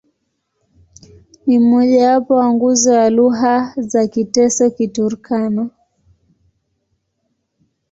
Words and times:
Ni 1.45 1.59
mmojawapo 1.59 2.33
wa 2.35 2.53
nguzo 2.53 2.93
ya 2.93 3.09
lugha 3.09 3.73
za 3.77 4.07
Kiteso-Kiturkana. 4.07 5.69